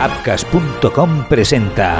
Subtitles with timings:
[0.00, 1.98] Apcas.com presenta.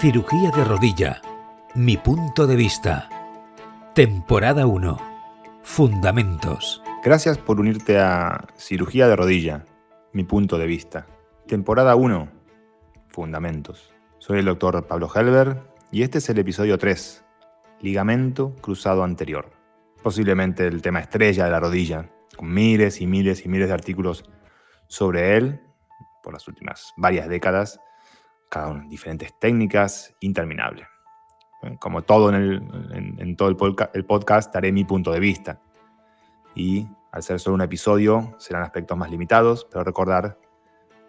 [0.00, 1.22] Cirugía de rodilla.
[1.76, 3.08] Mi punto de vista.
[3.94, 4.98] Temporada 1.
[5.62, 6.82] Fundamentos.
[7.04, 9.66] Gracias por unirte a Cirugía de rodilla.
[10.12, 11.06] Mi punto de vista.
[11.46, 12.28] Temporada 1.
[13.06, 13.94] Fundamentos.
[14.18, 15.62] Soy el doctor Pablo Helber
[15.92, 17.22] y este es el episodio 3.
[17.82, 19.50] Ligamento cruzado anterior.
[20.02, 24.24] Posiblemente el tema estrella de la rodilla, con miles y miles y miles de artículos
[24.88, 25.60] sobre él
[26.22, 27.80] por las últimas varias décadas
[28.52, 30.86] cada una diferentes técnicas, interminable.
[31.80, 33.56] Como todo en, todo el,
[33.94, 35.58] el podcast, daré mi punto de vista.
[36.54, 40.38] Y al ser solo un episodio, serán aspectos más limitados, pero recordar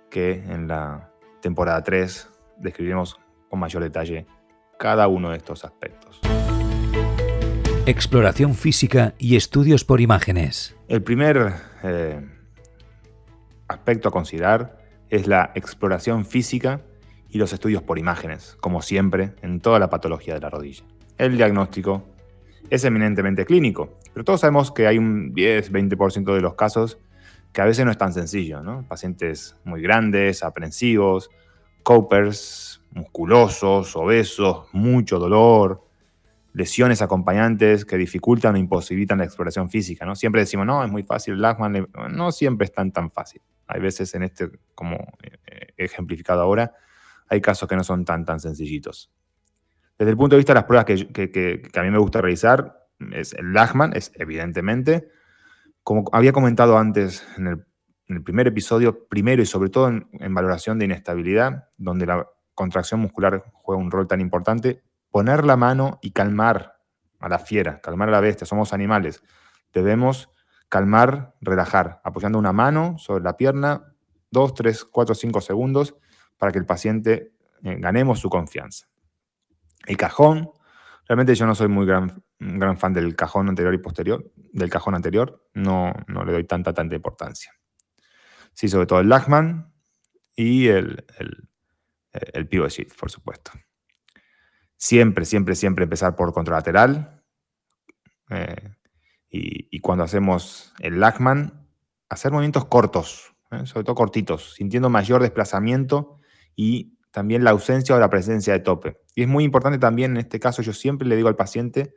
[0.09, 1.11] que en la
[1.41, 3.19] temporada 3 describiremos
[3.49, 4.25] con mayor detalle
[4.79, 6.21] cada uno de estos aspectos.
[7.85, 10.73] Exploración física y estudios por imágenes.
[10.87, 11.53] El primer
[11.83, 12.25] eh,
[13.67, 14.77] aspecto a considerar
[15.09, 16.79] es la exploración física
[17.29, 20.85] y los estudios por imágenes, como siempre en toda la patología de la rodilla.
[21.17, 22.05] El diagnóstico
[22.69, 26.99] es eminentemente clínico, pero todos sabemos que hay un 10-20% de los casos
[27.51, 28.87] que a veces no es tan sencillo, ¿no?
[28.87, 31.29] Pacientes muy grandes, aprensivos,
[31.83, 35.83] copers, musculosos, obesos, mucho dolor,
[36.53, 40.15] lesiones acompañantes que dificultan o imposibilitan la exploración física, ¿no?
[40.15, 43.41] Siempre decimos, no, es muy fácil, Lachman, no siempre es tan tan fácil.
[43.67, 46.73] Hay veces en este, como eh, ejemplificado ahora,
[47.27, 49.11] hay casos que no son tan, tan sencillitos.
[49.97, 53.33] Desde el punto de vista de las pruebas que, a mí me gusta realizar, es
[53.33, 55.09] el Lachman, es evidentemente,
[55.81, 57.65] como había comentado antes en el,
[58.23, 63.43] primer episodio, primero y sobre todo en, en, valoración de inestabilidad, donde la contracción muscular
[63.53, 66.79] juega un rol tan importante, poner la mano y calmar
[67.19, 69.21] a la fiera, calmar a la bestia, somos animales.
[69.71, 70.31] Debemos
[70.69, 73.93] calmar, relajar, apoyando una mano sobre la pierna,
[74.31, 75.95] 2, 3, 4, 5 segundos
[76.39, 77.31] para que el paciente
[77.63, 78.87] eh, ganemos su confianza.
[79.85, 80.49] El cajón,
[81.07, 84.95] realmente yo no soy muy gran, gran fan del cajón anterior y posterior, del cajón
[84.95, 87.53] anterior, no, no le doy tanta, tanta importancia.
[88.53, 89.71] Sí, sobre todo el Lachman
[90.35, 91.49] y el, el,
[92.33, 92.49] el
[92.97, 93.51] por supuesto.
[94.83, 97.23] Siempre, siempre, siempre empezar por contralateral.
[98.29, 98.75] Eh,
[99.29, 101.65] y, cuando hacemos el Lachman,
[102.09, 106.19] hacer movimientos cortos, eh, sobre todo cortitos, sintiendo mayor desplazamiento
[106.57, 108.99] y también la ausencia o la presencia de tope.
[109.15, 111.93] Y es muy importante también en este caso, yo siempre le digo al paciente,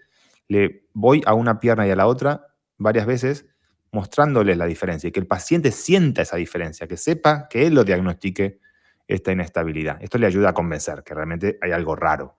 [0.47, 2.47] le voy a una pierna y a la otra
[2.78, 3.47] varias veces
[3.91, 7.82] mostrándole la diferencia y que el paciente sienta esa diferencia, que sepa que él lo
[7.82, 8.60] diagnostique
[9.08, 10.00] esta inestabilidad.
[10.00, 12.38] Esto le ayuda a convencer que realmente hay algo raro,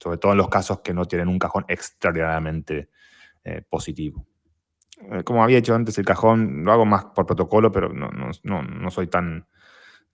[0.00, 2.88] sobre todo en los casos que no tienen un cajón extraordinariamente
[3.44, 4.26] eh, positivo.
[5.12, 8.10] Eh, como había hecho antes el cajón, lo hago más por protocolo, pero no,
[8.42, 9.46] no, no soy tan,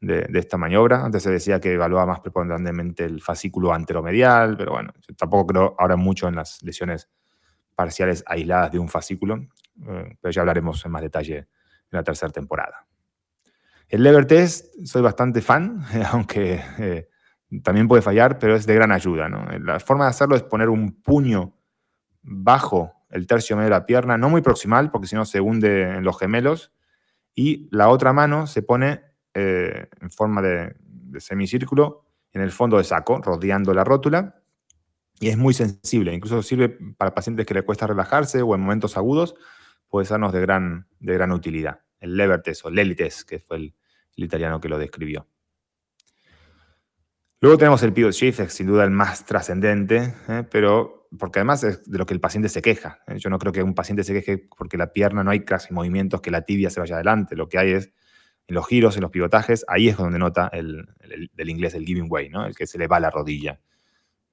[0.01, 1.05] de, esta maniobra.
[1.05, 5.97] Antes se decía que evaluaba más preponderantemente el fascículo anteromedial, pero bueno, tampoco creo ahora
[5.97, 7.09] mucho en las lesiones
[7.75, 11.47] parciales aisladas de un fascículo, eh, pero ya hablaremos en más detalle en
[11.91, 12.87] la tercera temporada.
[13.89, 17.09] El lever test soy bastante fan, aunque eh,
[17.63, 19.29] también puede fallar, pero es de gran ayuda.
[19.61, 21.55] La forma de hacerlo es poner un puño
[22.23, 25.97] bajo el tercio medio de la pierna, no muy proximal, porque si no se hunde
[25.97, 26.73] en los gemelos,
[27.35, 29.03] y la otra mano se pone
[29.35, 30.75] eh, en forma de,
[31.19, 34.43] semicírculo en el fondo de saco, rodeando la rótula.
[35.21, 38.97] Y es muy sensible, incluso sirve para pacientes que le cuesta relajarse o en momentos
[38.97, 39.35] agudos,
[39.89, 41.81] puede sernos de gran, de gran utilidad.
[42.01, 43.75] El Levertes o Lelites, que fue el,
[44.17, 45.27] italiano que lo describió.
[47.47, 50.43] Luego tenemos el pivot shift, sin duda el más trascendente, ¿eh?
[50.51, 52.99] pero porque además es de lo que el paciente se queja.
[53.07, 53.21] ¿eh?
[53.21, 56.21] Yo no creo que un paciente se queje porque la pierna no hay casi movimientos
[56.21, 57.37] que la tibia se vaya adelante.
[57.37, 57.93] Lo que hay es
[58.49, 60.89] en los giros, en los pivotajes, ahí es donde nota el,
[61.35, 62.45] del inglés el giving way, ¿no?
[62.45, 63.61] el que se le va la rodilla.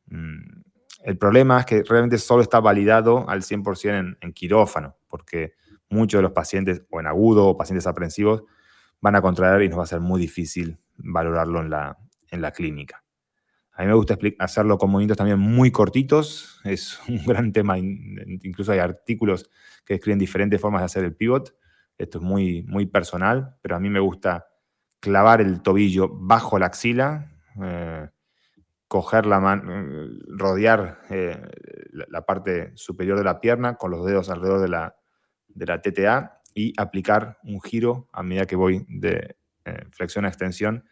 [0.07, 0.63] Mm,
[1.03, 5.53] el problema es que realmente solo está validado al 100% en, quirófano, porque
[5.87, 8.41] muchos de los pacientes, o en agudo, o pacientes aprensivos,
[9.01, 11.99] van a contraer y nos va a ser muy difícil valorarlo en la,
[12.31, 13.02] en la clínica.
[13.75, 18.71] A mí me gusta hacerlo con movimientos también muy cortitos, es un gran tema, incluso
[18.71, 19.49] hay artículos
[19.85, 21.55] que describen diferentes formas de hacer el pivot,
[21.97, 24.47] esto es muy, muy personal, pero a mí me gusta
[24.99, 27.31] clavar el tobillo bajo la axila,
[27.61, 28.09] eh,
[28.87, 31.41] coger la mano, eh, rodear eh,
[31.91, 34.95] la, parte superior de la pierna con los dedos alrededor de la,
[35.47, 39.35] de la TTA y aplicar un giro a medida que voy de
[39.91, 40.83] flexión a extensión,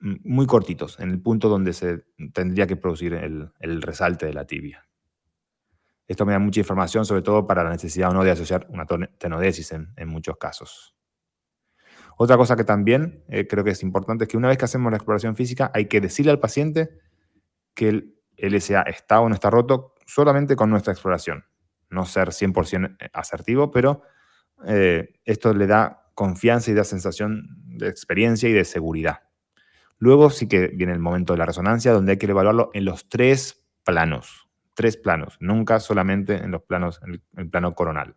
[0.00, 4.86] muy cortitos, en el punto donde se tendría que producir el, resalte de la tibia.
[6.06, 8.86] Esto me da mucha información, sobre todo para la necesidad o no de asociar una
[9.18, 10.94] tenodesis en, muchos casos.
[12.16, 14.90] Otra cosa que también eh, creo que es importante es que una vez que hacemos
[14.90, 16.90] la exploración física hay que decirle al paciente
[17.74, 21.44] que el LSA está o no está roto solamente con nuestra exploración.
[21.90, 24.02] No ser 100% asertivo, pero
[24.66, 29.27] eh, esto le da confianza y da sensación de experiencia y de seguridad.
[29.98, 33.08] Luego sí que viene el momento de la resonancia, donde hay que evaluarlo en los
[33.08, 34.48] tres planos.
[34.74, 38.14] Tres planos, nunca solamente en los planos, en el, plano coronal.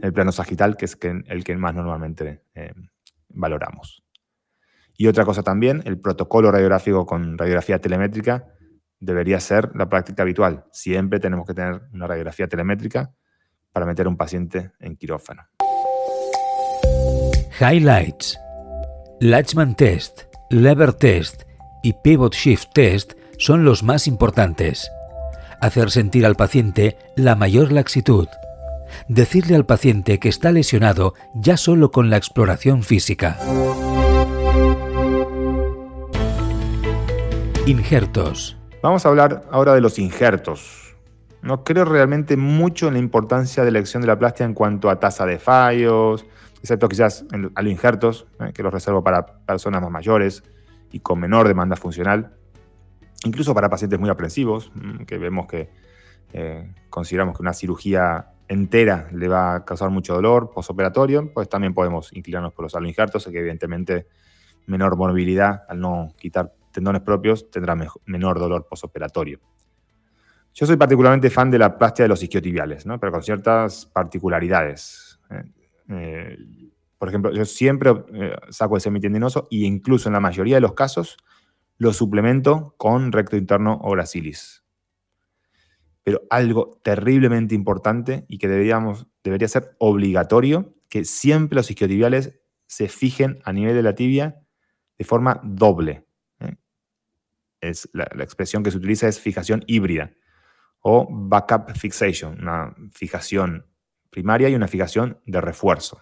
[0.00, 2.72] El plano sagital, que es el que más normalmente eh,
[3.28, 4.04] valoramos.
[4.96, 8.46] Y otra cosa también, el protocolo radiográfico con radiografía telemétrica
[9.00, 10.64] debería ser la práctica habitual.
[10.72, 13.12] Siempre tenemos que tener una radiografía telemétrica
[13.72, 15.42] para meter a un paciente en quirófano.
[17.60, 18.38] Highlights.
[19.20, 21.42] Latchman Test, Lever Test
[21.82, 24.92] y Pivot Shift Test son los más importantes.
[25.60, 28.28] Hacer sentir al paciente la mayor laxitud.
[29.08, 33.36] Decirle al paciente que está lesionado ya solo con la exploración física.
[37.66, 38.56] Injertos.
[38.84, 40.94] Vamos a hablar ahora de los injertos.
[41.42, 44.90] No creo realmente mucho en la importancia de la elección de la plástica en cuanto
[44.90, 46.24] a tasa de fallos,
[46.60, 50.42] excepto quizás a los injertos, eh, que los reservo para personas más mayores
[50.92, 52.34] y con menor demanda funcional,
[53.24, 55.70] incluso para pacientes muy aprensivos, mm, que vemos que
[56.32, 61.74] eh, consideramos que una cirugía entera le va a causar mucho dolor postoperatorio, pues también
[61.74, 64.06] podemos inclinarnos por los aloinjertos, que evidentemente
[64.66, 69.40] menor morbilidad al no quitar tendones propios, tendrá menor dolor posoperatorio.
[70.52, 72.98] Yo soy particularmente fan de la plastia de los isquiotibiales, ¿no?
[72.98, 75.18] pero con ciertas particularidades.
[75.90, 76.36] ¿Eh?
[76.38, 76.38] Eh,
[76.98, 80.74] por ejemplo, yo siempre eh, saco el semitendinoso e incluso en la mayoría de los
[80.74, 81.18] casos
[81.78, 84.64] lo suplemento con recto interno o gracilis.
[86.02, 92.88] Pero algo terriblemente importante y que deberíamos, debería ser obligatorio, que siempre los isquiotibiales se
[92.88, 94.40] fijen a nivel de la tibia
[94.96, 96.06] de forma doble
[97.60, 100.12] es la, expresión que se utiliza es fijación híbrida
[100.80, 103.66] o backup fixation, una fijación
[104.16, 106.00] primaria y una fijación de refuerzo.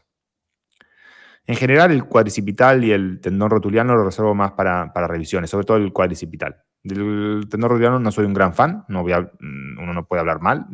[1.46, 5.78] En general, el cuadricipital y el tendón rotuliano lo reservo más para, revisiones, sobre todo
[5.78, 6.62] el cuadricipital.
[6.84, 10.64] Del tendón rotuliano no soy un gran fan, no mm, uno no puede hablar mal,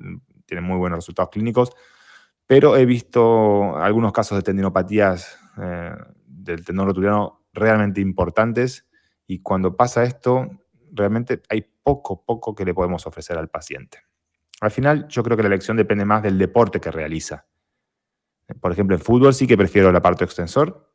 [0.44, 1.70] tiene muy buenos resultados clínicos,
[2.46, 5.94] pero he visto algunos casos de tendinopatías eh,
[6.26, 8.87] del tendón rotuliano realmente importantes
[9.26, 10.46] y cuando pasa esto,
[10.92, 14.09] realmente hay poco, poco que le podemos ofrecer al paciente.
[14.60, 17.46] Al final, yo creo que la elección depende más del deporte que realiza.
[18.60, 20.90] Por ejemplo, en fútbol sí que prefiero el aparato extensor,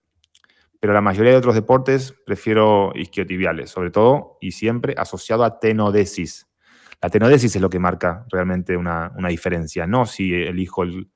[0.79, 6.47] pero la mayoría de otros deportes prefiero isquiotibiales, sobre todo y siempre asociado a tenodesis.
[7.01, 11.09] La tenodesis es lo que marca realmente una, diferencia, no si elijo el,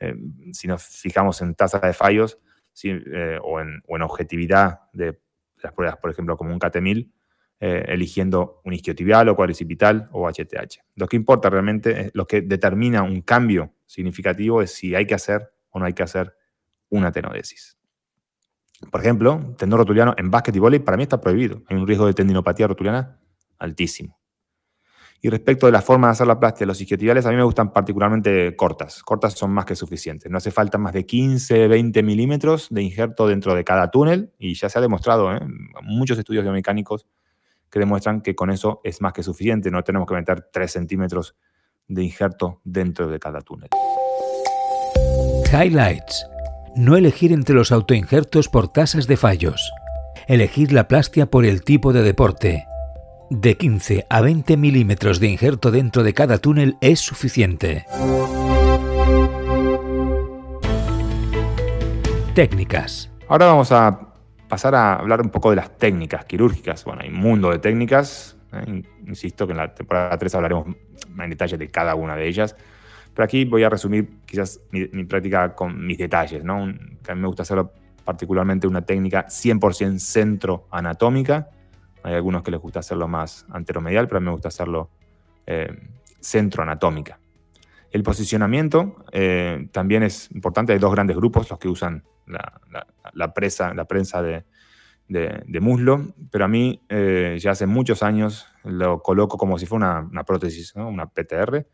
[0.00, 0.16] eh,
[0.52, 2.38] si nos fijamos en tasa de fallos
[2.82, 5.20] eh, o, en, o, en, objetividad de
[5.62, 7.10] las pruebas, por ejemplo, como un CAT1000,
[7.66, 10.84] eh, eligiendo un isquiotibial o cuadricipital o HTH.
[10.96, 15.50] Lo que importa realmente, lo que determina un cambio significativo es si hay que hacer
[15.70, 16.36] o no hay que hacer
[16.90, 17.78] una tenodesis.
[18.90, 21.62] Por ejemplo, tendón rotuliano en básquet y vóley para mí está prohibido.
[21.68, 23.18] Hay un riesgo de tendinopatía rotuliana
[23.58, 24.20] altísimo.
[25.22, 27.72] Y respecto de la forma de hacer la plástica los isquiotibiales, a mí me gustan
[27.72, 29.02] particularmente cortas.
[29.02, 30.30] Cortas son más que suficientes.
[30.30, 34.52] No hace falta más de 15, 20 milímetros de injerto dentro de cada túnel y
[34.52, 35.40] ya se ha demostrado, ¿eh?
[35.80, 37.06] muchos estudios biomecánicos
[37.74, 41.34] que demuestran que con eso es más que suficiente, no tenemos que meter 3 centímetros
[41.88, 43.68] de injerto dentro de cada túnel.
[45.52, 46.24] Highlights.
[46.76, 49.72] No elegir entre los autoinjertos por tasas de fallos.
[50.28, 52.64] Elegir la plastia por el tipo de deporte.
[53.28, 57.86] De 15 a 20 milímetros de injerto dentro de cada túnel es suficiente.
[62.36, 63.10] Técnicas.
[63.26, 64.13] Ahora vamos a
[64.48, 66.84] pasar a hablar un poco de las técnicas quirúrgicas.
[66.84, 68.36] Bueno, hay un mundo de técnicas.
[68.52, 68.82] ¿eh?
[69.06, 70.66] Insisto que en la temporada 3 hablaremos
[71.18, 72.56] en detalle de cada una de ellas.
[73.14, 76.72] Pero aquí voy a resumir quizás mi, práctica con mis detalles, ¿no?
[77.02, 77.72] que a mí me gusta hacerlo
[78.04, 81.48] particularmente una técnica 100% centro anatómica.
[82.02, 84.90] Hay algunos que les gusta hacerlo más anteromedial, pero a mí me gusta hacerlo
[85.46, 85.72] eh,
[86.20, 87.18] centro anatómica.
[87.90, 90.72] El posicionamiento eh, también es importante.
[90.72, 94.44] Hay dos grandes grupos, los que usan la, presa, la prensa de,
[95.60, 100.24] muslo, pero a mí eh, ya hace muchos años lo coloco como si fuera una,
[100.24, 101.66] prótesis, una PTR,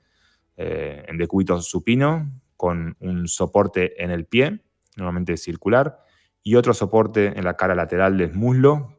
[0.56, 4.60] eh, en decúbito supino, con un soporte en el pie,
[4.96, 5.98] normalmente circular,
[6.42, 8.98] y otro soporte en la cara lateral del muslo,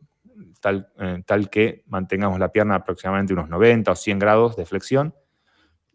[0.60, 0.91] tal,
[1.25, 5.13] tal que mantengamos la pierna aproximadamente unos 90 o 100 grados de flexión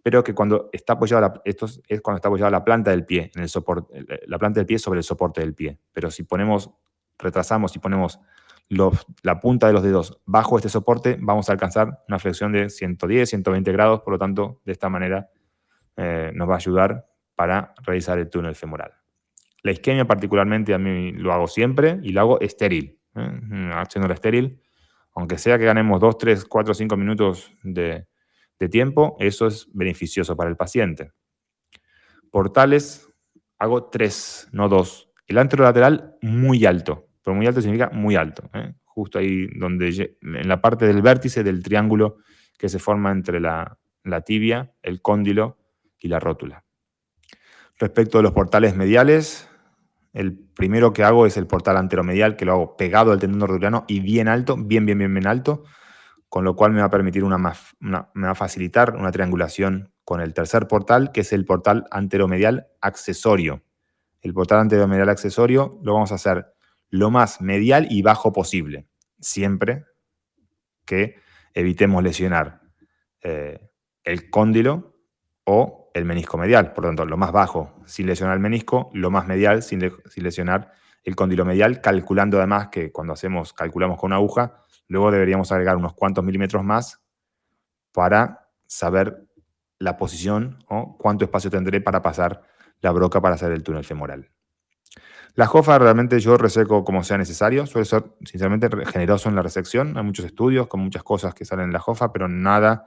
[0.06, 3.42] pero que cuando está apoyada, esto es cuando está apoyada la planta del pie, en
[3.42, 5.80] el soporte, la planta del pie sobre el soporte del pie.
[5.92, 6.70] Pero si ponemos,
[7.18, 8.20] retrasamos y ponemos
[8.68, 13.28] la punta de los dedos bajo este soporte, vamos a alcanzar una flexión de 110,
[13.28, 15.28] 120 grados, por lo tanto, de esta manera
[15.96, 18.92] eh, nos va a ayudar para realizar el túnel femoral.
[19.64, 23.70] La isquemia particularmente a mí lo hago siempre y lo hago estéril, ¿eh?
[23.74, 24.62] haciéndolo estéril,
[25.16, 28.06] aunque sea que ganemos 2, 3, 4, 5 minutos de,
[28.58, 31.12] de tiempo, eso es beneficioso para el paciente.
[32.30, 33.08] Portales,
[33.58, 35.10] hago 3, no 2.
[35.28, 38.74] El anterolateral muy alto, pero muy alto significa muy alto, ¿eh?
[38.84, 42.18] justo ahí donde, en la parte del vértice del triángulo
[42.58, 45.58] que se forma entre la, la tibia, el cóndilo
[45.98, 46.64] y la rótula.
[47.78, 49.50] Respecto a los portales mediales,
[50.14, 53.84] el primero que hago es el portal anteromedial, que lo hago pegado al tendón rotuliano
[53.86, 55.64] y bien alto, bien, bien, bien, bien alto,
[56.36, 60.20] con lo cual me va a permitir una, me va a facilitar una triangulación con
[60.20, 63.62] el tercer portal, que es el portal anteromedial accesorio.
[64.20, 66.52] El portal anteromedial accesorio lo vamos a hacer
[66.90, 68.86] lo más medial y bajo posible,
[69.18, 69.86] siempre
[70.84, 71.16] que
[71.54, 72.60] evitemos lesionar
[73.22, 73.70] eh,
[74.04, 74.94] el cóndilo
[75.44, 76.74] o el menisco medial.
[76.74, 80.70] Por lo tanto, lo más bajo sin lesionar el menisco, lo más medial sin, lesionar
[81.02, 85.76] el cóndilo medial, calculando además que cuando hacemos, calculamos con una aguja, luego deberíamos agregar
[85.76, 87.00] unos cuantos milímetros más
[87.92, 89.26] para saber
[89.78, 92.42] la posición o cuánto espacio tendré para pasar
[92.80, 94.30] la broca para hacer el túnel femoral.
[95.34, 99.96] La jofa realmente yo reseco como sea necesario, suele ser sinceramente generoso en la resección,
[99.98, 102.86] hay muchos estudios con muchas cosas que salen en la jofa, pero nada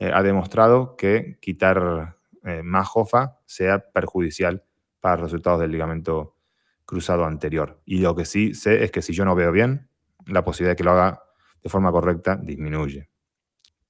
[0.00, 4.64] eh, ha demostrado que quitar eh, más jofa sea perjudicial
[5.00, 6.36] para los resultados del ligamento
[6.84, 7.80] cruzado anterior.
[7.84, 9.88] Y lo que sí sé es que si yo no veo bien,
[10.26, 11.22] la posibilidad de que lo haga
[11.64, 13.08] de forma correcta disminuye.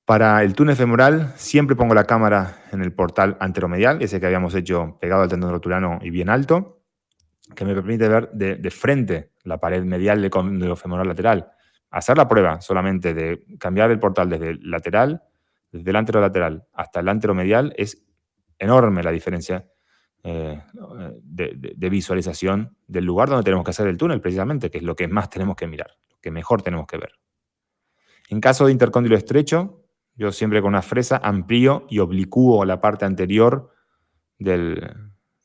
[0.04, 4.54] Para el túnel femoral siempre pongo la cámara en el portal anteromedial, ese que habíamos
[4.54, 6.82] hecho pegado al tendón rotulano y bien alto,
[7.54, 11.50] que me permite ver de, frente la pared medial del cóndilo femoral lateral.
[11.90, 15.22] Hacer la prueba solamente de cambiar el portal desde el lateral,
[15.72, 18.04] desde el anterolateral hasta el anteromedial es
[18.58, 19.66] enorme la diferencia
[20.22, 20.62] eh,
[21.22, 25.08] de, visualización del lugar donde tenemos que hacer el túnel, precisamente, que es lo que
[25.08, 27.12] más tenemos que mirar, lo que mejor tenemos que ver.
[28.28, 33.04] En caso de intercóndilo estrecho, yo siempre con una fresa amplío y oblicuo la parte
[33.04, 33.70] anterior
[34.38, 34.92] de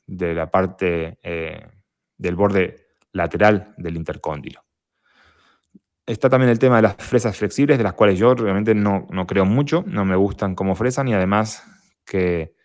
[0.07, 1.67] la parte eh,
[2.17, 4.63] del borde lateral del intercóndilo.
[6.05, 9.27] Está también el tema de las fresas flexibles, de las cuales yo realmente no, no
[9.27, 11.63] creo mucho, no me gustan como fresan y además
[12.05, 12.55] que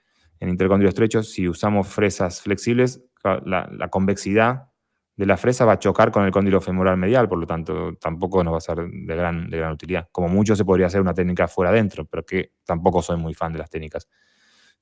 [0.40, 3.02] en intercóndilo estrecho, si usamos fresas flexibles,
[3.44, 4.70] la, convexidad
[5.16, 8.42] de la fresa va a chocar con el cóndilo femoral medial, por lo tanto, tampoco
[8.42, 10.08] nos va a ser de gran, de gran utilidad.
[10.10, 13.52] Como mucho se podría hacer una técnica fuera adentro, pero que tampoco soy muy fan
[13.52, 14.08] de las técnicas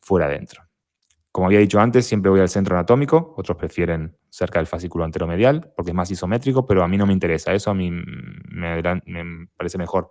[0.00, 0.64] fuera adentro.
[1.32, 5.72] Como había dicho antes, siempre voy al centro anatómico, otros prefieren cerca del fascículo anteromedial
[5.74, 7.54] porque es más isométrico, pero a mí no me interesa.
[7.54, 8.82] Eso a mí me,
[9.56, 10.10] parece mejor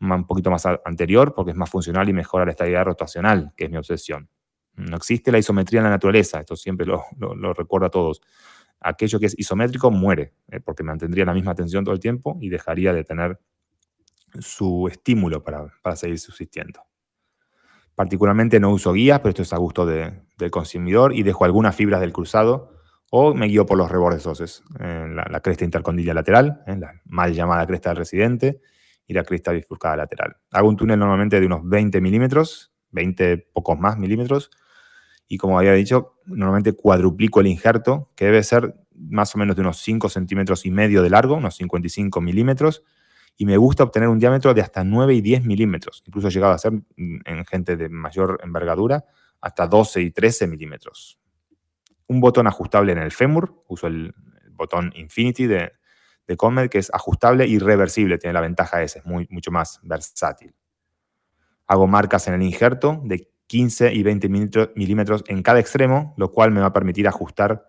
[0.00, 3.70] un poquito más anterior porque es más funcional y mejora la estabilidad rotacional, que es
[3.70, 4.28] mi obsesión.
[4.74, 7.04] No existe la isometría en la naturaleza, esto siempre lo,
[7.54, 8.20] recuerdo a todos.
[8.80, 12.48] Aquello que es isométrico muere, eh, porque mantendría la misma tensión todo el tiempo y
[12.48, 13.40] dejaría de tener
[14.40, 16.82] su estímulo para, seguir subsistiendo.
[17.94, 22.00] Particularmente no uso guías, pero esto es a gusto del consumidor y dejo algunas fibras
[22.00, 22.78] del cruzado
[23.10, 27.90] o me guío por los rebordes óseos, la, cresta intercondilla lateral, la mal llamada cresta
[27.90, 28.60] del residente
[29.06, 30.36] y la cresta bifurcada lateral.
[30.52, 34.50] Hago un túnel normalmente de unos 20 milímetros, 20 pocos más milímetros,
[35.28, 39.62] y como había dicho, normalmente cuadruplico el injerto, que debe ser más o menos de
[39.62, 42.82] unos 5 centímetros y medio de largo, unos 55 milímetros,
[43.36, 46.02] y me gusta obtener un diámetro de hasta 9 y 10 milímetros.
[46.06, 49.04] Incluso he llegado a ser, en gente de mayor envergadura,
[49.40, 51.20] hasta 12 y 13 milímetros.
[52.08, 54.14] Un botón ajustable en el fémur, uso el,
[54.52, 55.70] botón Infinity de,
[56.26, 60.52] de Comet, que es ajustable y reversible, tiene la ventaja esa, es mucho más versátil.
[61.68, 64.28] Hago marcas en el injerto de 15 y 20
[64.76, 67.64] milímetros en cada extremo, lo cual me va a permitir ajustar,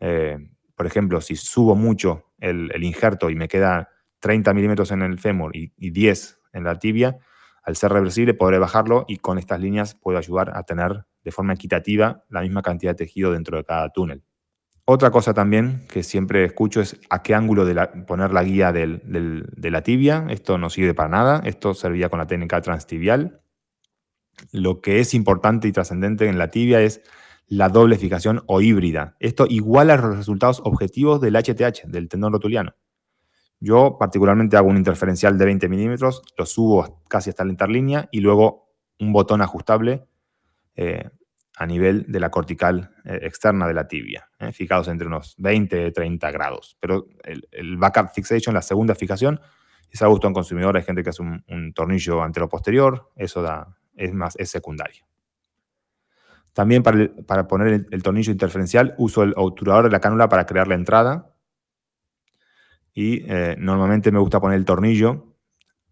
[0.00, 0.38] eh,
[0.74, 5.54] por ejemplo, si subo mucho el, injerto y me queda 30 milímetros en el fémur
[5.54, 7.18] y, 10 en la tibia,
[7.62, 11.52] al ser reversible podré bajarlo y con estas líneas puedo ayudar a tener de forma
[11.52, 14.22] equitativa la misma cantidad de tejido dentro de cada túnel.
[14.86, 17.74] Otra cosa también que siempre escucho es a qué ángulo de
[18.06, 20.26] poner la guía de la tibia.
[20.30, 21.42] Esto no sirve para nada.
[21.44, 23.42] Esto servía con la técnica transtibial.
[24.52, 27.02] Lo que es importante y trascendente en la tibia es
[27.46, 29.16] la doble fijación o híbrida.
[29.20, 32.74] Esto iguala los resultados objetivos del HTH, del tendón rotuliano.
[33.60, 38.20] Yo particularmente hago un interferencial de 20 milímetros, lo subo casi hasta la interlínea y
[38.20, 38.68] luego
[39.00, 40.06] un botón ajustable
[40.76, 41.08] eh,
[41.56, 45.88] a nivel de la cortical eh, externa de la tibia, eh, fijados entre unos 20
[45.88, 46.76] y 30 grados.
[46.78, 49.40] Pero el, backup fixation, la segunda fijación,
[49.90, 50.76] es a gusto en consumidor.
[50.76, 55.04] Hay gente que hace un, tornillo antero-posterior, eso da, es, más, es secundario.
[56.52, 60.74] También para, poner el, tornillo interferencial uso el obturador de la cánula para crear la
[60.74, 61.34] entrada.
[62.92, 65.36] Y eh, normalmente me gusta poner el tornillo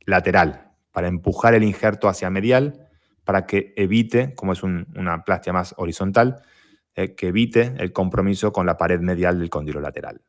[0.06, 2.88] lateral para empujar el injerto hacia medial
[3.22, 6.42] para que evite, como es una plastia más horizontal,
[6.94, 10.20] eh, que evite el compromiso con la pared medial del cóndilo lateral.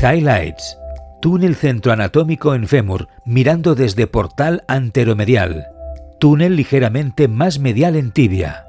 [0.00, 0.78] Highlights.
[1.20, 5.77] Túnel centroanatómico en fémur, mirando desde portal anteromedial.
[6.20, 8.64] Túnel ligeramente más medial en tibia.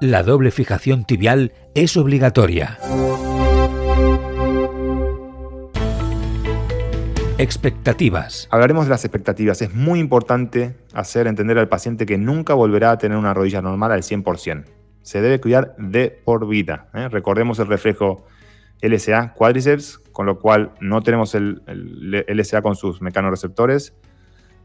[0.00, 2.78] La doble fijación tibial es obligatoria.
[7.36, 8.48] Expectativas.
[8.50, 9.60] Hablaremos de las expectativas.
[9.60, 13.92] Es muy importante hacer entender al paciente que nunca volverá a tener una rodilla normal
[13.92, 14.64] al 100%.
[15.02, 16.88] Se debe cuidar de por vida.
[16.94, 17.10] ¿eh?
[17.10, 18.24] Recordemos el reflejo
[18.80, 21.60] LSA cuádriceps, con lo cual no tenemos el,
[22.28, 23.94] LSA con sus mecanorreceptores.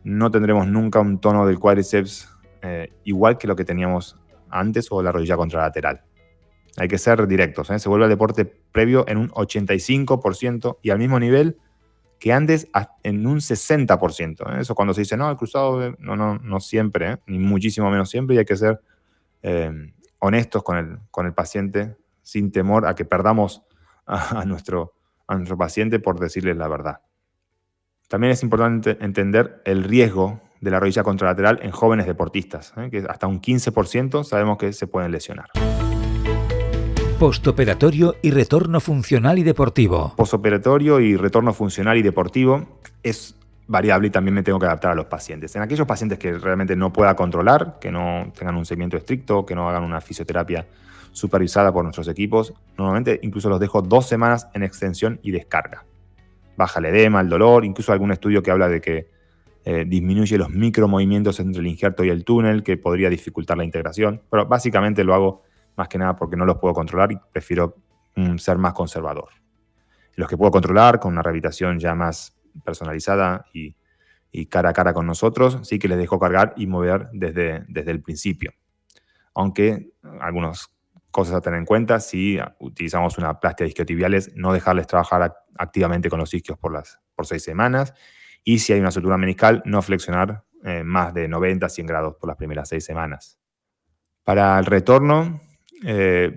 [0.03, 2.29] No tendremos nunca un tono del cuádriceps
[2.61, 4.17] eh, igual que lo que teníamos
[4.49, 6.03] antes o la rodilla contralateral.
[6.77, 7.69] Hay que ser directos.
[7.69, 7.79] ¿eh?
[7.79, 11.57] Se vuelve al deporte previo en un 85% y al mismo nivel
[12.19, 12.69] que andes
[13.03, 14.55] en un 60%.
[14.55, 14.61] ¿eh?
[14.61, 18.35] Eso cuando se dice, no, el cruzado, no, no, no siempre, ni muchísimo menos siempre,
[18.35, 18.81] y hay que ser
[20.19, 23.63] honestos con el, con el paciente sin temor a que perdamos
[24.05, 24.95] a, nuestro,
[25.27, 27.01] a nuestro paciente por decirle la verdad.
[28.09, 33.27] También es importante entender el riesgo de la rodilla contralateral en jóvenes deportistas, que hasta
[33.27, 35.45] un 15% sabemos que se pueden lesionar.
[37.19, 40.15] Postoperatorio y retorno funcional y deportivo.
[40.17, 43.35] Postoperatorio y retorno funcional y deportivo es
[43.67, 45.55] variable y también me tengo que adaptar a los pacientes.
[45.55, 49.53] En aquellos pacientes que realmente no pueda controlar, que no tengan un seguimiento estricto, que
[49.53, 50.65] no hagan una fisioterapia
[51.11, 55.85] supervisada por nuestros equipos, normalmente incluso los dejo dos semanas en extensión y descarga.
[56.59, 59.09] Baja el edema, el dolor, incluso algún estudio que habla de que
[59.63, 64.21] eh, disminuye los micromovimientos entre el injerto y el túnel, que podría dificultar la integración,
[64.29, 65.43] pero básicamente lo hago
[65.77, 67.77] más que nada porque no los puedo controlar y prefiero
[68.17, 69.29] mm, ser más conservador.
[70.15, 73.73] Los que puedo controlar con una rehabilitación ya más personalizada y,
[74.47, 78.01] cara a cara con nosotros, sí que les dejo cargar y mover desde, desde el
[78.01, 78.51] principio.
[79.33, 80.67] Aunque algunas
[81.11, 86.09] cosas a tener en cuenta, si utilizamos una plastia de isquiotibiales, no dejarles trabajar activamente
[86.09, 87.93] con los isquios por, las, por seis semanas.
[88.43, 92.27] Y si hay una sutura meniscal, no flexionar eh, más de 90 100 grados por
[92.27, 93.39] las primeras seis semanas.
[94.23, 95.41] Para el retorno,
[95.83, 96.31] eh,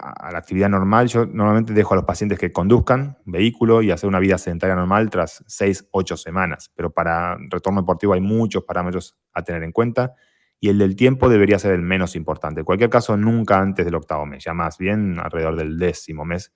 [0.00, 4.08] a la actividad normal, yo normalmente dejo a los pacientes que conduzcan vehículo y hacer
[4.08, 6.70] una vida sedentaria normal tras 6, 8 semanas.
[6.74, 10.14] Pero para retorno deportivo hay muchos parámetros a tener en cuenta
[10.60, 12.60] y el del tiempo debería ser el menos importante.
[12.60, 16.52] En cualquier caso, nunca antes del octavo mes, ya más bien alrededor del décimo mes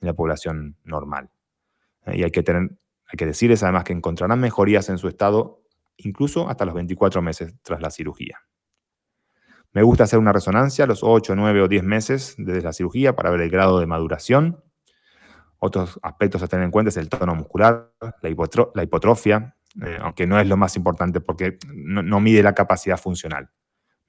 [0.00, 1.30] en la población normal.
[2.06, 2.70] Eh, y hay que, tener,
[3.06, 5.62] hay que decirles además que encontrarán mejorías en su estado
[5.98, 8.40] incluso hasta los 24 meses tras la cirugía.
[9.72, 13.16] Me gusta hacer una resonancia a los 8, 9 o 10 meses desde la cirugía
[13.16, 14.62] para ver el grado de maduración.
[15.58, 18.28] Otros aspectos a tener en cuenta es el tono muscular, la,
[18.82, 23.50] hipotrofia, eh, aunque no es lo más importante porque no, mide la capacidad funcional.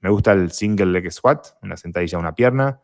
[0.00, 2.80] Me gusta el single leg squat, una sentadilla a una pierna,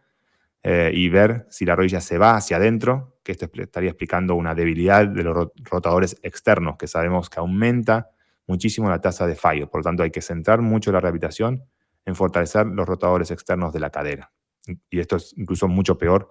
[0.63, 4.55] eh, y ver si la rodilla se va hacia adentro, que esto estaría explicando una
[4.55, 8.11] debilidad de los rotadores externos, que sabemos que aumenta
[8.47, 9.71] muchísimo la tasa de fallo.
[9.71, 11.65] Por lo tanto, hay que centrar mucho la rehabilitación
[12.05, 14.33] en fortalecer los rotadores externos de la cadera.
[14.91, 16.31] Y esto es incluso mucho peor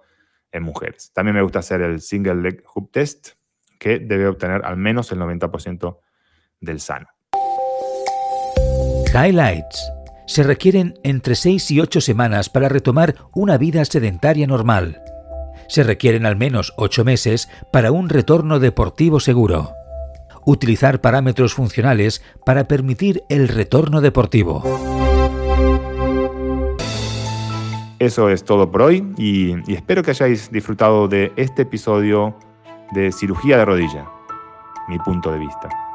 [0.52, 1.12] en mujeres.
[1.12, 3.30] También me gusta hacer el single leg hoop test,
[3.78, 5.98] que debe obtener al menos el 90%
[6.60, 7.06] del sano.
[9.12, 9.92] Highlights.
[10.26, 15.02] Se requieren entre 6 y 8 semanas para retomar una vida sedentaria normal.
[15.68, 19.72] Se requieren al menos 8 meses para un retorno deportivo seguro.
[20.46, 24.62] Utilizar parámetros funcionales para permitir el retorno deportivo.
[27.98, 32.38] Eso es todo por hoy y, espero que hayáis disfrutado de este episodio
[32.92, 34.08] de cirugía de rodilla,
[34.88, 35.89] mi punto de vista.